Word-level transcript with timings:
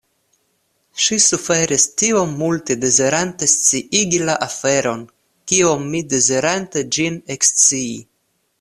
Ŝi 1.07 1.17
suferis 1.25 1.85
tiom 2.01 2.31
multe 2.39 2.77
dezirante 2.85 3.49
sciigi 3.53 4.23
la 4.31 4.39
aferon 4.47 5.05
kiom 5.53 5.85
mi 5.93 6.05
dezirante 6.15 6.87
ĝin 6.97 7.21
ekscii. 7.37 7.97